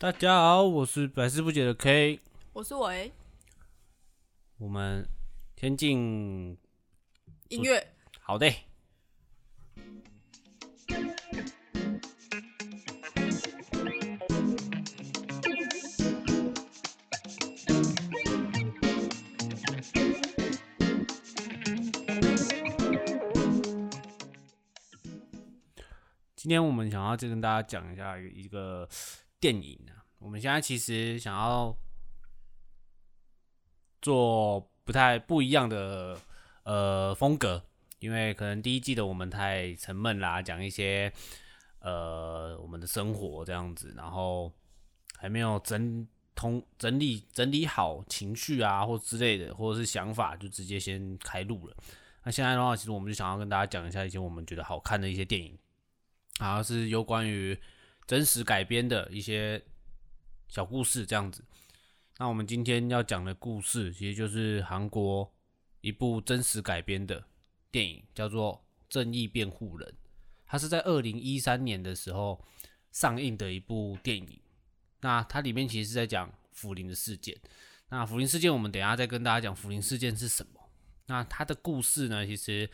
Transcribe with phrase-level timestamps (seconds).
[0.00, 2.20] 大家好，我是百思不解的 K，
[2.52, 3.10] 我是伟。
[4.58, 5.04] 我们
[5.56, 6.56] 先进
[7.48, 7.84] 音乐，
[8.20, 8.48] 好的。
[26.36, 28.88] 今天我们想要再跟大家讲一下一个
[29.40, 31.76] 电影啊，我们现在其实想要
[34.02, 36.18] 做不太不一样的
[36.64, 37.62] 呃风格，
[38.00, 41.12] 因为可能第一季的我们太沉闷啦，讲一些
[41.80, 44.52] 呃我们的生活这样子，然后
[45.16, 51.76] 还没有整通整理整理好情绪啊或之类的，或者是想法，就直接先开录了。
[52.24, 55.56] 那现在的话，其实我们就想要跟大家讲一下一些我们觉得好看的一些电影。
[56.38, 57.58] 好像是有关于
[58.08, 59.62] 真实改编的一些
[60.48, 61.44] 小故事这样子。
[62.16, 65.30] 那我们今天要讲的故事，其实就是韩国
[65.82, 67.22] 一部真实改编的
[67.70, 68.54] 电影，叫做
[68.88, 69.86] 《正义辩护人》。
[70.46, 72.42] 它是在二零一三年的时候
[72.90, 74.40] 上映的一部电影。
[75.00, 77.38] 那它里面其实是在讲福林的事件。
[77.90, 80.70] 那福林事件，我们等下再跟大家讲福林事件是什么。
[81.08, 82.70] 那它的故事呢，其实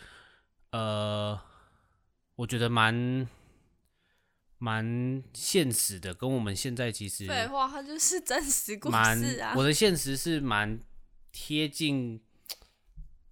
[0.70, 1.36] 呃，
[2.36, 3.28] 我觉得蛮。
[4.58, 9.52] 蛮现实的，跟我们现在其实废话，它就是真实故事啊。
[9.56, 10.80] 我的现实是蛮
[11.33, 12.22] 贴近，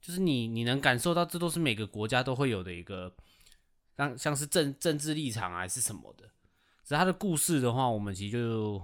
[0.01, 3.15] 就是你你能感受到，这都是每个国家都会有的一个，
[3.97, 6.27] 像像是政政治立场还是什么的。
[6.83, 8.83] 只是他的故事的话，我们其实就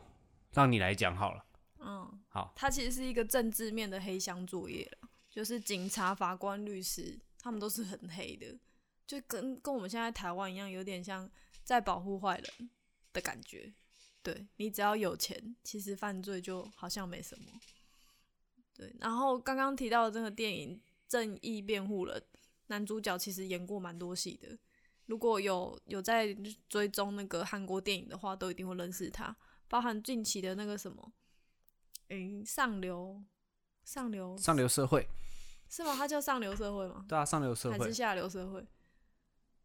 [0.53, 1.45] 让你来讲好了。
[1.81, 8.59] 嗯，好，它其实是一个政治面的黑箱作业了，就是警察、法官、律师，他们都是很黑的，
[9.07, 11.29] 就跟跟我们现在台湾一样，有点像。
[11.69, 12.71] 在保护坏人
[13.13, 13.75] 的感觉，
[14.23, 17.45] 对你只要有钱，其实犯罪就好像没什么。
[18.73, 20.75] 对，然后刚刚提到的这个电影
[21.07, 22.19] 《正义辩护人》，
[22.69, 24.59] 男主角其实演过蛮多戏的。
[25.05, 26.35] 如果有有在
[26.71, 29.37] 追踪那个韩国电影的话，都一定会认识他，
[29.69, 31.13] 包含近期的那个什么，
[32.09, 33.23] 诶，上流，
[33.85, 35.07] 上流，上流社会，
[35.69, 35.95] 是吗？
[35.95, 37.05] 他叫上流社会吗？
[37.07, 38.67] 对啊，上流社会还是下流社会？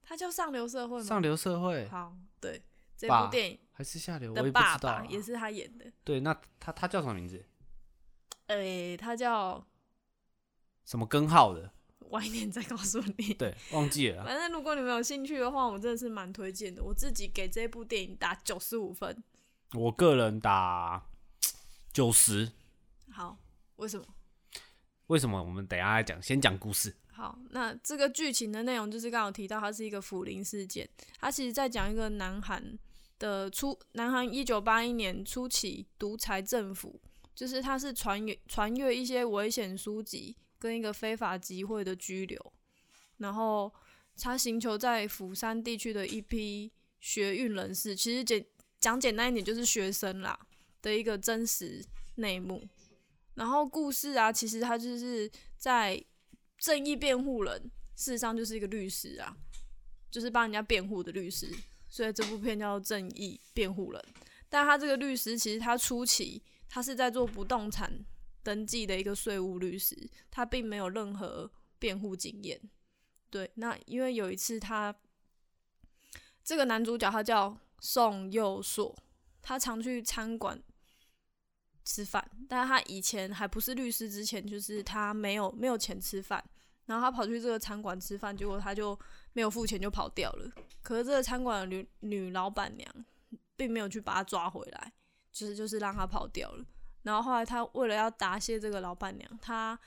[0.03, 1.03] 他叫上流社会吗？
[1.03, 1.87] 上流社会。
[1.87, 2.61] 好，对，
[2.97, 5.91] 这部电影还是下流的爸爸也是他演的。
[6.03, 7.43] 对，那他他叫什么名字？
[8.47, 9.65] 诶，他叫
[10.85, 11.71] 什么根号的？
[12.13, 13.33] 晚一点再告诉你。
[13.33, 14.23] 对，忘记了。
[14.27, 16.83] 反正如果你们有兴趣的话，我真的是蛮推荐的。
[16.83, 19.23] 我自己给这部电影打九十五分。
[19.73, 21.07] 我个人打
[21.91, 22.51] 九十。
[23.09, 23.37] 好，
[23.77, 24.05] 为什么？
[25.07, 25.41] 为什么？
[25.41, 26.95] 我们等下来讲，先讲故事。
[27.15, 30.89] 好，那这个剧情的内容就是刚刚提到，它是一个福林事件。
[31.19, 32.75] 它其实在讲一个南韩
[33.19, 36.99] 的初，南韩一九八一年初期独裁政府，
[37.35, 42.53] 就是它是传阅传阅一些危险书籍跟一个非法集会的拘留，
[43.17, 43.71] 然后
[44.17, 48.43] 他寻求在釜山地区的一批学运人士，其实简
[48.79, 50.39] 讲简单一点就是学生啦
[50.81, 51.85] 的一个真实
[52.15, 52.67] 内幕。
[53.35, 56.03] 然后故事啊，其实它就是在。
[56.63, 59.35] 正义辩护人事实上就是一个律师啊，
[60.09, 61.53] 就是帮人家辩护的律师，
[61.89, 64.01] 所以这部片叫《正义辩护人》。
[64.47, 68.05] 但他这个律师其实他初期他是在做不动产
[68.43, 72.57] 登记的一个税务律师，他并没有任何辩护经验。
[73.29, 74.95] 对，那因为有一次他
[76.45, 78.97] 这个男主角他叫宋佑硕，
[79.41, 80.63] 他常去餐馆
[81.83, 86.43] 吃饭，但是他以前还不是律师之前，就是他没有没有钱吃饭。
[86.85, 88.97] 然后他跑去这个餐馆吃饭，结果他就
[89.31, 90.51] 没有付钱就跑掉了。
[90.81, 93.05] 可是这个餐馆的女女老板娘
[93.55, 94.91] 并没有去把他抓回来，
[95.31, 96.65] 就是就是让他跑掉了。
[97.03, 99.79] 然后后来他为了要答谢这个老板娘，他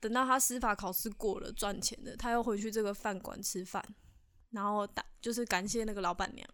[0.00, 3.84] 等到他司法考试过了赚钱了，他又回去这个饭馆吃饭，
[4.50, 6.48] 然后打就是感谢那个老板娘。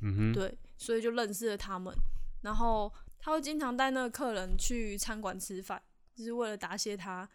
[0.00, 1.92] 嗯哼，对，所以就认识了他们。
[2.42, 2.92] 然后
[3.24, 5.82] 他会经常带那个客人去餐馆吃饭，
[6.14, 7.26] 就是为了答谢他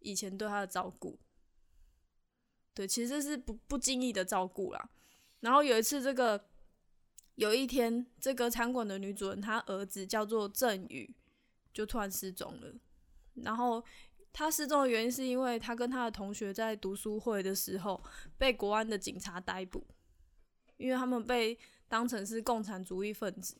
[0.00, 1.16] 以前对他的照顾。
[2.74, 4.90] 对，其实是不不经意的照顾啦。
[5.38, 6.44] 然后有一次，这个
[7.36, 11.14] 有一天，这个餐馆的女主人她儿子叫做郑宇，
[11.72, 12.74] 就突然失踪了。
[13.34, 13.80] 然后
[14.32, 18.02] 他失踪的原因是因为他跟他的同学在读书会的时候
[18.36, 19.86] 被国安的警察逮捕，
[20.78, 21.56] 因为他们被
[21.86, 23.56] 当成是共产主义分子，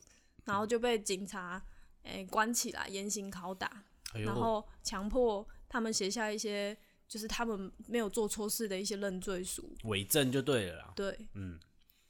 [0.49, 1.63] 然后就被警察
[2.03, 3.85] 诶关起来严刑拷打，
[4.15, 6.77] 然后强迫他们写下一些。
[7.09, 10.93] 就是他们没有做错事的一些认罪书，伪证就对了啦。
[10.95, 11.59] 对，嗯。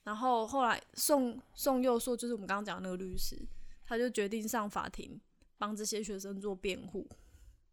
[0.02, 3.40] 然后后来宋宋佑硕就是我们刚刚讲那个律师，
[3.86, 5.20] 他就决定上法庭
[5.56, 7.08] 帮这些学生做辩护。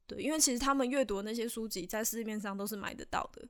[0.06, 3.42] 对，因为其实他们阅读的那些书籍在市面上都是买得到的，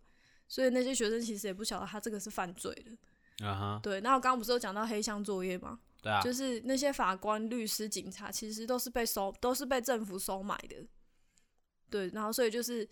[0.47, 3.45] 所以那些学生其实也不晓得他这个是犯罪的。
[3.45, 5.81] 啊哈，对，那我刚刚不是有讲到黑箱作业吗？
[6.05, 10.75] 对啊，就是那些法官、律师、警察，其实都是被收，都是被政府收买的。
[11.89, 12.87] 对，然后所以就是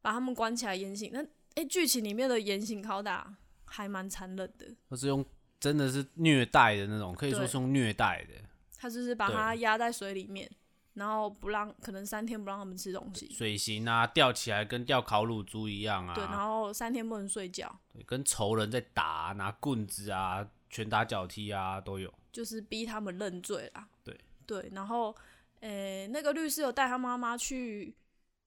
[0.00, 1.10] 把他们关起来严刑。
[1.12, 1.22] 那
[1.56, 3.36] 哎，剧情里面的严刑拷打
[3.66, 5.22] 还蛮残忍的，都是用
[5.60, 8.48] 真的是虐待的那种，可以说是用虐待的。
[8.78, 10.50] 他就是把他压在水里面，
[10.94, 13.28] 然后不让，可能三天不让他们吃东西。
[13.30, 22.10] 水刑啊，吊起来跟吊烤乳猪一样啊，对，然后三天不能睡觉，对跟仇人在打，拿棍子啊、拳打脚踢啊都有。
[22.32, 23.88] 就是逼他们认罪啦。
[24.04, 25.14] 对对，然后
[25.60, 27.96] 诶、那个律师有带他妈妈去，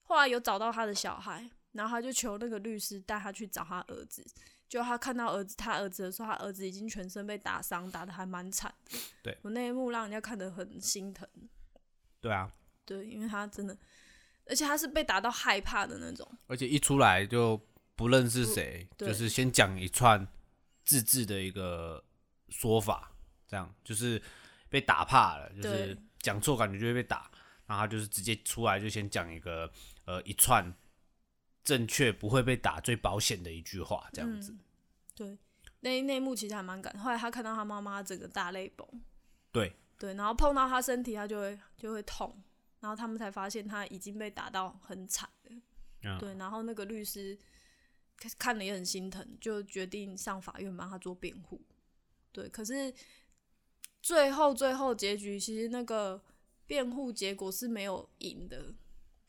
[0.02, 4.24] 后来有找到他的小孩，然后他就求那个律师带他去找他儿子。
[4.68, 8.72] 就他看到儿子，他儿子的时候，他儿子已经全身被打伤，打的还蛮惨。
[9.22, 11.28] 对我那一幕让人家看得很心疼。
[12.22, 12.50] 对啊，
[12.86, 13.76] 对，因为他真的，
[14.46, 16.26] 而且他是被打到害怕的那种。
[16.46, 17.60] 而且一出来就
[17.94, 20.26] 不认识谁，就是先讲一串
[20.86, 22.02] 自制的一个
[22.48, 23.11] 说法，
[23.52, 24.20] 这样就是
[24.70, 27.30] 被打怕了，就是讲错感觉就会被打，
[27.66, 29.70] 然后他就是直接出来就先讲一个
[30.06, 30.74] 呃一串
[31.62, 34.52] 正确不会被打最保险的一句话，这样子。
[34.52, 34.58] 嗯
[35.14, 35.38] 对，
[35.80, 36.98] 那那一幕其实还蛮感。
[36.98, 38.88] 后来他看到他妈妈整个大泪崩，
[39.52, 42.42] 对对，然后碰到他身体，他就会就会痛，
[42.80, 45.50] 然后他们才发现他已经被打到很惨了。
[46.04, 47.38] 嗯对，然后那个律师
[48.16, 51.60] 看看了也很心疼，就决定上法院帮他做辩护。
[52.32, 52.90] 对，可是
[54.02, 56.20] 最后最后结局，其实那个
[56.66, 58.74] 辩护结果是没有赢的，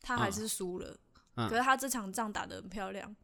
[0.02, 0.98] 他还嗯是输了。
[1.36, 3.16] 嗯可是他这场仗打得很漂亮。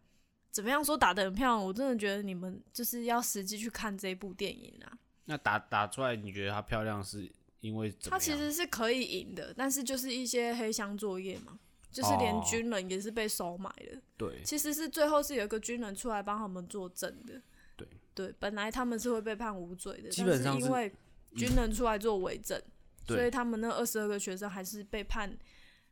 [0.51, 1.66] 怎么样说打得很漂亮？
[1.66, 4.98] 我真的觉得你们就是要实际去看这部电影啊。
[5.25, 8.18] 那打打出来，你觉得它漂亮是因为他？
[8.18, 11.60] 其实是可以赢的，但是就是一些黑箱作业嘛，
[11.92, 14.02] 就是连哦军人也是被收买的。
[14.18, 17.40] 对其实是最后是有一个军人出来帮他们作证的。
[17.75, 20.92] 对对，本来他们是会被判无罪的，基本上是但是因为
[21.36, 22.62] 军人出来做伪证，
[23.06, 25.38] 对所以他们那二十二个学生还是被判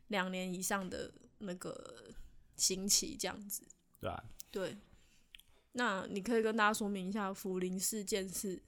[0.08, 2.10] 两年以上的那个
[2.56, 3.62] 刑期，这样子。
[4.00, 4.76] 对啊，对，
[5.72, 8.62] 那你可以跟大家说明一下福林事件是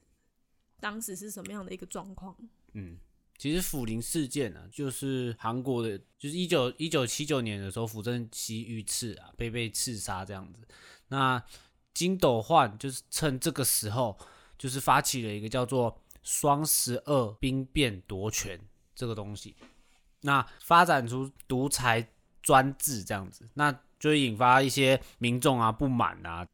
[0.79, 2.35] 当时是什么样的一个状况？
[2.73, 2.97] 嗯，
[3.37, 10.67] 其实福林事件呢、就是韩国的，就是一九一九七九年的时候，朴正熙遇刺啊，被被刺杀这样子。
[11.07, 11.43] 那
[11.93, 14.17] 金斗焕就是趁这个时候，
[14.57, 18.59] 就是发起了一个叫做“双十二兵变夺权”
[18.95, 19.55] 这个东西，
[20.21, 22.07] 那发展出独裁
[22.41, 26.47] 专制这样子，那就引发一些民众啊不满啊，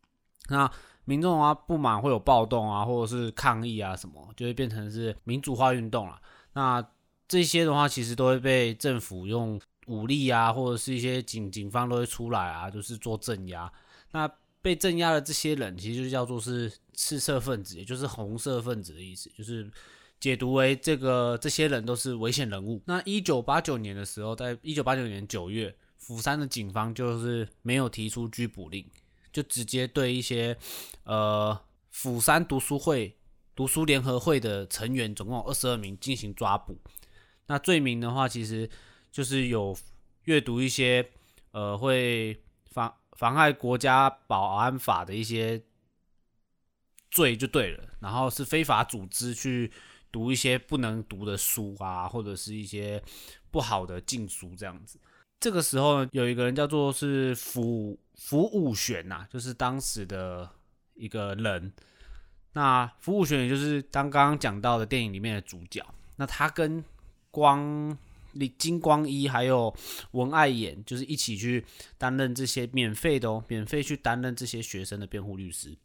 [0.49, 0.69] 那
[1.05, 6.21] 民众啊不满会有暴动啊，或者是抗议啊什么，就会变成是民主化运动了。
[6.53, 6.85] 那
[7.27, 13.71] 这些的话，其实都会被政府用武力啊，或者是一些警警方都会出来啊，就是做镇压。
[14.11, 14.29] 那
[14.67, 19.71] 被镇压的这些人，其实就叫做是赤色分子，也就是红色分子的意思，就是
[20.19, 22.81] 解读为这个这些人都是危险人物。
[22.85, 28.85] 那一九八九年的时候，在一九八九年九月，釜山的警方就是没有提出拘捕令，
[29.31, 30.57] 就直接对一些
[31.05, 31.57] 呃
[31.89, 33.15] 釜山读书会、
[33.55, 36.77] 读书联合会的成员，总共二十二名进行抓捕。
[37.45, 38.69] 那罪名的话，其实
[39.13, 39.73] 就是有
[40.25, 41.09] 阅读一些
[41.51, 45.61] 呃会发妨害国家保安法的一些
[47.11, 49.71] 罪就对了，然后是非法组织去
[50.11, 53.03] 读一些不能读的书啊，或者是一些
[53.51, 54.99] 不好的禁书这样子。
[55.39, 60.49] 这个时候呢，有一个人叫做是服服务玄呐、就是当时的
[60.93, 61.73] 一个人。
[62.53, 65.85] 那服务玄也就是刚刚讲到的电影里面的主角。
[66.15, 66.83] 那他跟
[67.29, 67.95] 光
[68.37, 69.75] 李金光一还有
[70.11, 71.65] 文爱妍，就是一起去
[71.97, 75.77] 担任这些免费的哦，免费去担任这些学生的辩护律师。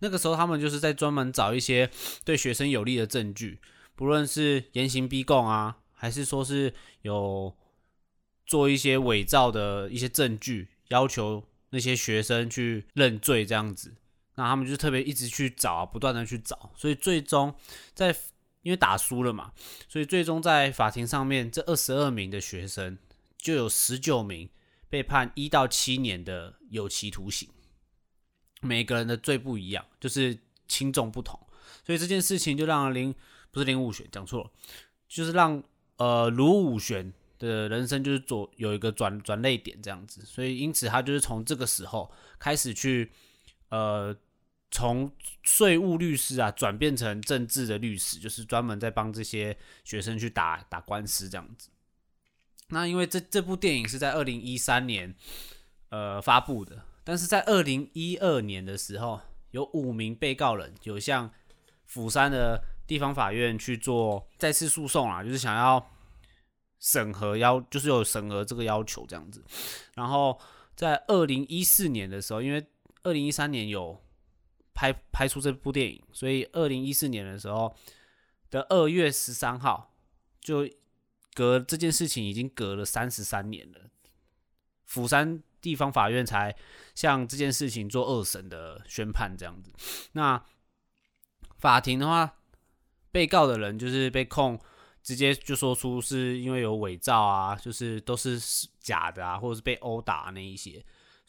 [0.00, 1.90] 那个时候，他们就是在专门找一些
[2.24, 3.58] 对学生有利的证据，
[3.94, 7.54] 不论是严刑逼供啊，还是说是有
[8.44, 13.94] 做一些伪造的一些证据，要求那些学生去认罪这样子。
[14.34, 17.54] 那他们就特别一直去找，不断的去找，所以最终
[17.94, 18.14] 在
[18.64, 19.52] 因为打输了嘛，
[19.88, 22.98] 所以最终在法庭上面，这二十二名的学生
[23.38, 24.48] 就有十九名
[24.88, 27.48] 被判一到七年的有期徒刑，
[28.62, 31.38] 每个人的罪不一样，就是轻重不同，
[31.84, 33.14] 所以这件事情就让林
[33.50, 34.50] 不是林武玄讲错了，
[35.06, 35.62] 就是让
[35.98, 43.12] 呃卢武玄的人生就是左有一个转转泪点这样子，所以因此他就是从这个时候开始去
[43.68, 44.16] 呃
[44.74, 45.08] 从
[45.44, 51.68] 税务律师啊转变成政治的律师，就是专门在帮这些学生去打打官司这样子。
[52.70, 55.14] 那因为这这部电影是在二零一三年
[55.90, 59.20] 呃发布的，但是在二零一二年的时候，
[59.52, 61.30] 有五名被告人有向
[61.86, 65.88] 釜山的地方法院去做再次诉讼啊，就是想要
[66.80, 69.44] 审核要，就是有审核这个要求这样子。
[69.94, 70.36] 然后
[70.74, 72.66] 在二零一四年的时候，因为
[73.04, 74.02] 二零一三年有
[74.74, 77.74] 拍拍出这部电影，所以二零一四年的时候
[78.50, 79.94] 的二月十三号，
[80.40, 80.68] 就
[81.32, 83.80] 隔这件事情已经隔了三十三年了，
[84.84, 86.54] 釜山地方法院才
[86.94, 89.72] 向这件事情做二审的宣判这样子。
[90.12, 90.44] 那
[91.56, 92.36] 法庭的话，
[93.10, 94.60] 被告的人就是被控，
[95.02, 98.38] 直接就说出是因为有伪造啊，就是都是
[98.80, 100.84] 假的啊，或者是被殴打那一些。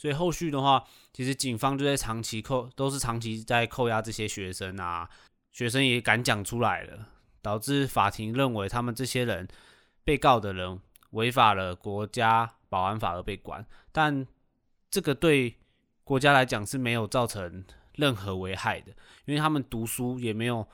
[0.06, 0.84] 所以后续的话，
[1.14, 5.10] 其实警方就在长期扣，都是长期在扣押这些学生啊，
[5.52, 7.08] 学生也敢讲出来了，
[7.42, 9.48] 导致法庭认为他们这些人
[10.04, 10.80] 被告的人
[11.14, 14.28] 违法了国家保安法而被关，但
[14.92, 15.56] 这个对
[16.04, 18.92] 国家来讲是没有造成任何危害的，
[19.26, 20.68] 因为他们读书也没有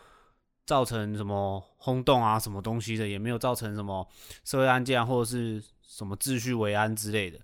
[0.65, 4.05] 造成什么轰动啊，什么东西的，也没有造成什么
[4.43, 7.39] 社会案件或者是什么秩序维安之类的。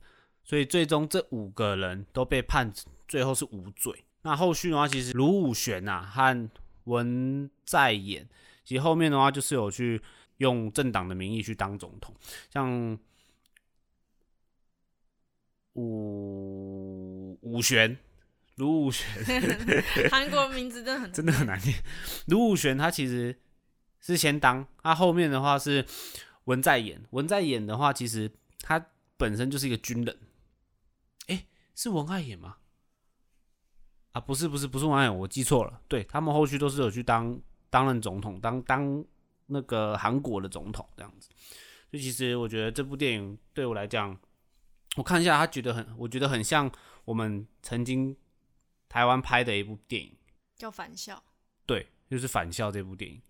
[0.47, 2.71] 所以最终这五个人都被判，
[3.05, 4.05] 最后是无罪。
[4.21, 6.49] 那后续的话，其实卢武铉呐和
[6.85, 8.25] 文在寅，
[8.63, 10.01] 其实后面的话就是有去
[10.37, 12.15] 用政党的名义去当总统，
[12.49, 12.97] 像
[15.73, 17.97] 武武铉、
[18.55, 19.03] 卢武铉，
[20.09, 21.75] 韩国名字真的很真的很难念。
[22.27, 23.37] 卢武铉他其实
[23.99, 25.85] 是先当，他后面的话是
[26.45, 26.97] 文在寅。
[27.09, 28.87] 文在寅的话，其实他
[29.17, 30.17] 本身就是一个军人。
[31.77, 32.57] 是文爱演吗？
[34.13, 35.79] 啊，不是不是不是文爱演，我记错了。
[35.87, 39.05] 对他们后续都是有去当担任总统，当当
[39.45, 41.29] 那个韩国的总统这样子。
[41.91, 44.19] 所以其实我觉得这部电影对我来讲，
[44.95, 46.69] 我看一下，他觉得很，我觉得很像
[47.05, 48.17] 我们曾经
[48.89, 50.17] 台湾拍的一部电影，
[50.55, 51.15] 叫《返校》。
[51.67, 53.21] 对，就是《返校》这部电影，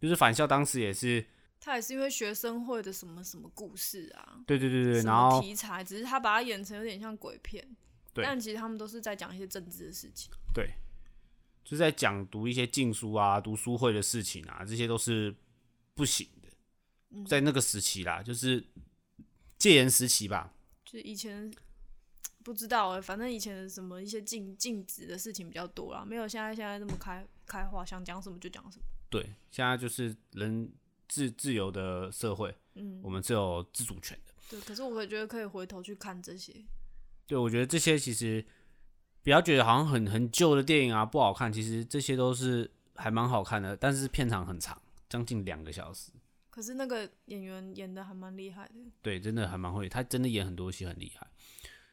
[0.00, 1.26] 就是《返校》当时也是。
[1.64, 4.38] 他也是因为学生会的什么什么故事啊？
[4.46, 7.66] 对对对对，然后题材只是他把它演成有点像鬼片，
[8.12, 10.30] 但其实他们都是在讲一些政治的事情。
[10.52, 10.74] 对，
[11.64, 15.34] 就在讲读一些禁书啊、读书会的事情啊，这些都是
[15.94, 17.24] 不行的。
[17.24, 18.62] 在那个时期啦，就是
[19.56, 20.52] 戒严时期吧。
[20.84, 21.50] 就以前
[22.42, 28.84] 不知道哎，反正以前的什么一些禁禁止的事情比较多啦，没有现在现在那么开开化，想讲什么就讲什么。
[29.08, 30.70] 对，现在就是人。
[31.08, 34.32] 自自由的社会，嗯，我们是有自主权的。
[34.50, 36.54] 对，可是我觉得可以回头去看这些。
[37.26, 38.44] 对，我觉得这些其实
[39.22, 46.12] 不要觉得好像很很旧的电影啊不好看，其实这些都是还蛮好看的，但是片长很长，将近两个小时。
[46.50, 48.74] 可是那个演员演的还蛮厉害的。
[49.02, 51.26] 对，真的还蛮会，他真的演很多戏很厉害。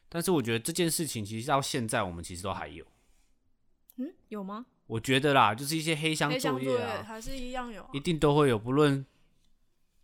[0.08, 2.86] 但是我觉得这件事情其实到现在我们其实都还有。
[3.96, 4.66] 嗯，有吗？
[4.92, 9.06] 我觉得啦，就是一些黑箱作业啊，还是一样有，一定都会有，不论。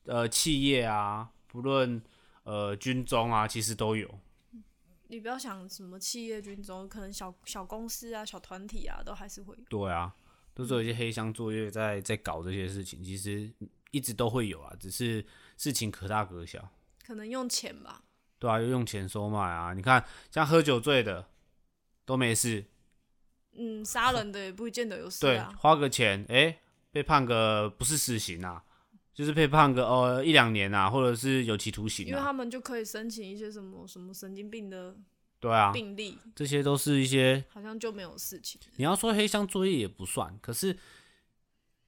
[0.05, 2.01] 呃，企业啊，不论
[2.43, 4.09] 呃军中啊，其实都有。
[5.09, 9.63] 你不要想什么企业军中，可能小小公司啊、小团体啊，都还是会有。
[9.67, 10.15] 对啊，
[10.53, 13.51] 都是有一些黑箱作业在在搞这些事情，其实
[13.91, 15.25] 一直都会有啊，只是
[15.57, 16.65] 事情可大可小。
[17.05, 18.01] 可能用钱吧。
[18.39, 19.73] 对啊，用钱收买啊！
[19.73, 21.27] 你看，像喝酒醉的
[22.05, 22.63] 都没事。
[23.57, 25.49] 嗯，杀人的也不见得有事啊。
[25.51, 26.57] 对，花个钱，哎，
[26.91, 28.63] 被判个不是死刑啊。
[29.13, 34.95] 就是被判个哦一两年啊，或者是有期徒刑，因为他们就可以申请一些什么什么神经病的
[35.39, 38.61] 对啊病例，这些都是一些好像就没有事情。
[38.75, 40.77] 你要说黑箱作业也不算，可是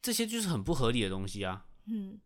[0.01, 1.67] 这些就是很不合理的东西啊。
[1.85, 2.19] 嗯，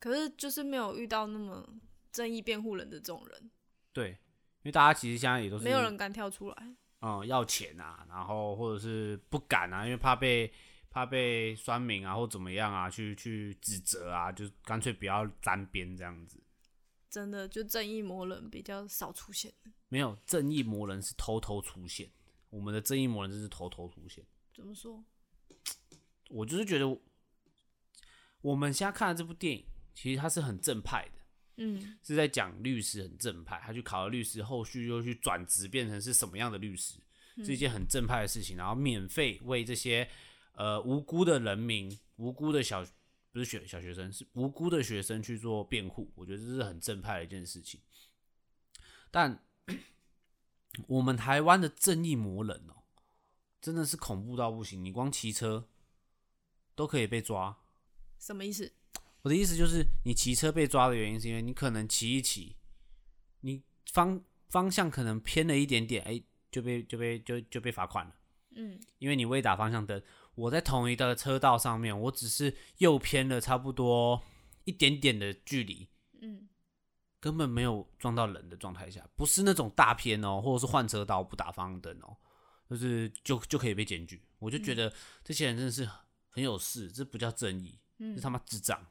[0.00, 1.64] 可是就是没有遇到那么
[2.10, 3.48] 正义辩护人的这种人。
[3.92, 6.56] 对，因为大家其实现在也都是没有人敢跳出来，
[7.02, 10.50] 嗯，要钱啊，然后或者是不敢啊，因为怕被。
[10.94, 16.38] 怕被酸民啊或怎么样啊去去指责啊，就干脆不要沾边这样子。
[17.08, 19.50] 真的，就正义魔人比较少出现。
[19.88, 22.10] 没有正义魔人是偷偷出现，
[22.50, 24.22] 我们的正义魔人就是偷偷出现。
[24.54, 25.02] 怎么说？
[26.28, 27.00] 我就是觉得，
[28.42, 31.21] 我们现在看的这部电影，其实它是很正派的。
[31.56, 37.00] 嗯，是在讲律师很正派，他去考了律师，后续又去转职变成是什么样的律师，
[37.44, 38.56] 是一件很正派的事情。
[38.56, 40.08] 然后免费为这些。
[40.54, 42.86] 呃，无辜的人民，无辜的小
[43.32, 47.80] 不是学小学生，是无辜的学生去做辩护，我觉得这是很正派的一件事情。
[49.10, 49.42] 但
[50.86, 52.84] 我们台湾的正义魔人哦，
[53.62, 54.84] 真的是恐怖到不行。
[54.84, 55.70] 你光骑车
[56.74, 57.58] 都可以被抓。
[58.18, 58.74] 什么意思？
[59.22, 62.56] 我的意思就是，你骑车被抓的原因是因为你可能骑一骑，
[63.40, 63.62] 你
[63.92, 68.16] 方方向可能偏了一点点，哎、就被就被就就被罚款了。
[68.54, 70.02] 嗯因为你未打方向灯，
[70.34, 74.22] 我在同一个车道上面，我只是右偏了差不多
[74.64, 75.88] 一点点的距离，
[76.20, 76.48] 嗯
[77.20, 82.16] 根本没有撞到人的状态下，不是那种大偏哦，或者是换车道不打方向灯哦，
[82.68, 84.20] 就是就就可以被检举。
[84.40, 85.88] 我就觉得这些人真的是
[86.28, 88.84] 很有事，这不叫正义，嗯是他妈智障。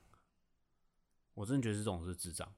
[1.33, 2.53] 我真的觉得这种是智障。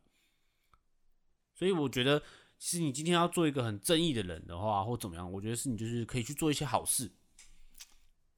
[1.53, 2.21] 所以我觉得，
[2.57, 7.11] 其实你今天要做一个很正义的人的话，或怎么样，我觉得是你就是可以去做一些好事。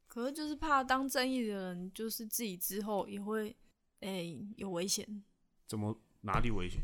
[0.07, 3.55] 可是就是怕当正义的人，就是自己之后也会
[4.01, 5.23] 诶、有危险
[5.67, 6.81] 怎么哪里危险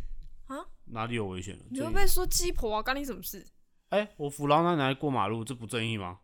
[0.47, 0.65] 啊？
[0.85, 1.65] 哪里有危险了？
[1.69, 3.45] 你会被说鸡婆啊，干你什么事？
[3.89, 6.19] 哎、我扶老奶奶过马路，这不正义吗？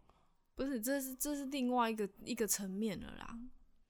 [0.55, 3.39] 不是，这是这是另外一个一个层面了啦。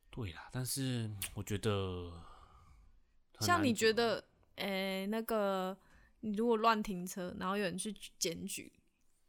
[0.10, 2.37] 对啦，但是我觉得很
[3.40, 4.24] 像你觉得，
[4.56, 5.78] 诶、那个
[6.22, 8.74] 你如果乱停车，然后有人去检举，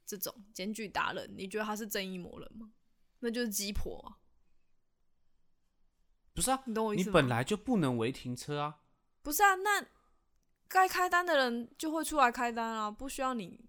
[0.06, 2.70] 这种检举达人，你觉得他是正义魔人吗？
[3.20, 4.22] 那就是鸡婆啊，
[6.32, 6.62] 不是啊？
[6.66, 7.10] 你懂我意思吗？
[7.10, 8.80] 你本来就不能违停车啊。
[9.22, 9.84] 不是啊，那
[10.68, 13.68] 该开单的人就会出来开单啊，不需要你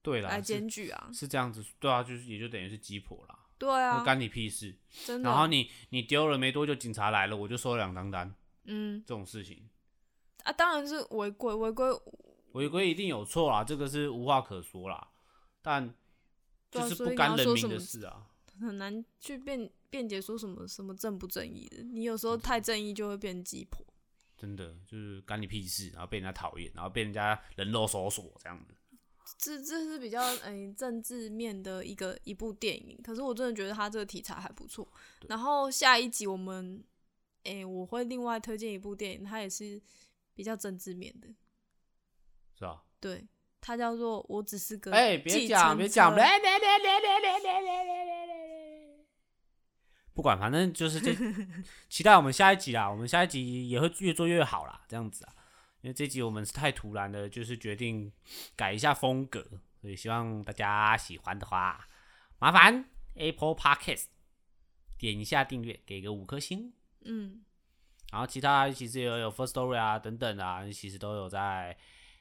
[0.00, 1.10] 对啦，来检举啊。
[1.12, 4.78] 是这样子，对啊，就是也就等于是鸡婆啦，对啊，那干你屁事。
[5.04, 5.28] 真的。
[5.28, 9.68] 然后你你丢了没多久，警察来了，我就收了两张单，嗯这种事情
[10.44, 11.88] 啊，当然是违规，违规
[12.52, 15.10] 违规一定有错啦，这个是无话可说啦。
[15.62, 15.94] 但
[16.70, 18.26] 就是干人民的事啊。
[18.60, 21.82] 很难去辩辩解说什么什么正不正义的。
[21.82, 23.84] 你有时候太正义就会变鸡婆。
[24.36, 28.74] 真的就是干你屁事，然后被人家讨厌，然后被人家人肉搜索这样子。
[29.38, 34.86] 这这是比较诶、政治面的一个一部电影，可是我真的觉得他这个题材还不错。
[35.28, 36.84] 然后下一集我们
[37.44, 39.80] 诶、我会另外推荐一部电影，它也是
[40.34, 41.28] 比较政治面的，
[42.58, 42.82] 是吧？
[43.00, 43.26] 对，
[43.60, 49.04] 它叫做《我只是个哎、别讲，别讲，别别别别别别别别别别
[50.14, 51.12] 不管，反正就是这，
[51.88, 52.88] 期待我们下一集啦。
[52.88, 55.34] 我们下一集也会越做越好啦，这样子啊。
[55.80, 58.10] 因为这集我们是太突然的，就是决定
[58.54, 59.44] 改一下风格，
[59.80, 61.86] 所以希望大家喜欢的话，
[62.38, 64.04] 麻烦 Apple Podcast
[64.96, 66.72] 点一下订阅，给个五颗星。
[67.04, 67.44] 嗯，
[68.12, 71.76] 然后其他其实也有 First Story 啊等等啊，其实都有在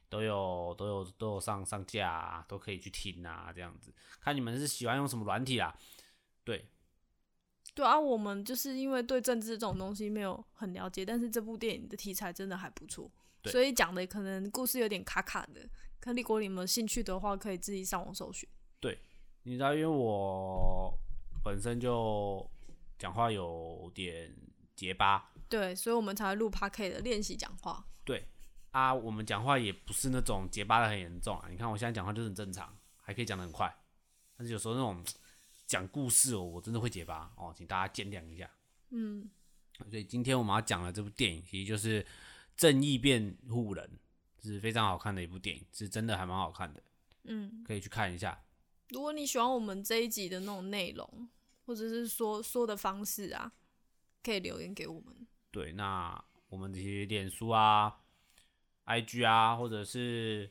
[0.09, 3.93] 都有都有都有上上架、啊，都可以去听啊，这样子。
[4.21, 5.75] 看你们是喜欢用什么软体啦。
[6.43, 6.67] 对，
[7.73, 13.09] 对啊，我们就是因为对政治这种东西没有很了解，但是这部电影的题材真的还不错，
[13.45, 15.67] 所以讲的可能故事有点卡卡的。
[15.99, 18.47] 可立国你们有兴趣的话，可以自己上网搜寻。
[18.81, 18.99] 对
[19.43, 20.93] 你知道，因为我
[21.41, 22.45] 本身就
[22.99, 24.35] 讲话有点
[24.75, 27.86] 结巴，对，所以我们才会录 p a k 的练习讲话。
[28.03, 28.27] 对
[28.71, 31.47] 啊，我们讲话也不是那种结巴的很严重啊。
[31.49, 33.73] 你看我现在讲话就是很正常，还可以讲得很快，
[34.36, 35.03] 但是有时候那种
[35.67, 38.49] 讲故事哦，我真的会结巴哦，请大家见谅一下。
[38.89, 39.29] 嗯，
[39.89, 42.03] 所以今天我们要讲的这部电影，其实就是
[42.57, 43.89] 《正义辩护人》，
[44.43, 46.83] 是非常好看的一部电影，是真的还蛮好看的，
[47.23, 48.43] 嗯，可以去看一下。
[48.89, 51.29] 如果你喜欢我们这一集的那种内容，
[51.65, 53.51] 或者是说说的方式啊，
[54.23, 55.27] 可以留言给我们。
[55.51, 57.99] 对，那我们这些脸书啊、
[58.86, 60.49] IG 啊，或者是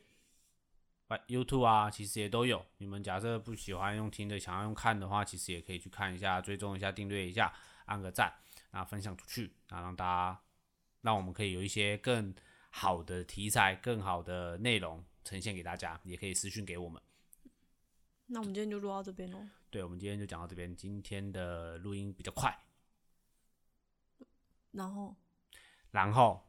[1.27, 2.65] YouTube 啊，其实也都有。
[2.79, 7.53] 你们假设不喜欢用听的，想要用看的话，其实也可以去看一下，追踪一下，订阅一下，
[7.87, 8.33] 按个赞，
[8.71, 10.41] 然后分享出去，然后让大家，
[11.01, 12.35] 让我们可以有一些更
[12.71, 17.03] 好的题材、更好的内容呈现给大家，也可以私讯给我们。
[18.27, 19.47] 那我们今天就录到这边喽。
[19.69, 20.75] 对，我们今天就讲到这边。
[20.75, 22.57] 今天的录音比较快，
[24.73, 25.15] 然后
[25.91, 26.43] 然后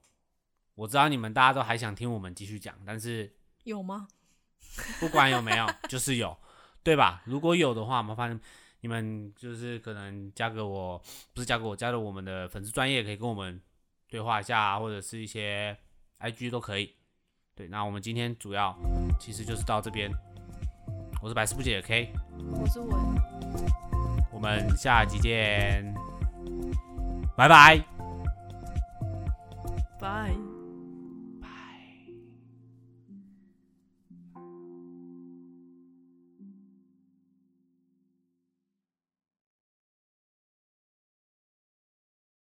[0.76, 3.32] 我知道你们大家都还想听我们继续讲，但是
[3.64, 4.08] 有吗？
[5.00, 6.36] 不管有没有，就是有，
[6.82, 7.22] 对吧？
[7.26, 8.40] 如果有的话，麻烦
[8.82, 10.98] 你们就是可能加给我，
[11.34, 13.62] 不是加给我，加入我们的粉丝专业，可以跟我们
[14.10, 15.78] 对话一下啊，或者是一些
[16.20, 16.96] IG 都可以。
[17.56, 18.76] 对，那我们今天主要
[19.20, 20.10] 其实就是到这边。
[21.22, 22.12] 我是百思不解的 K，
[22.60, 22.94] 我是伟，
[24.34, 25.94] 我们下集见，
[27.38, 27.93] 拜拜。
[30.04, 30.53] Bye.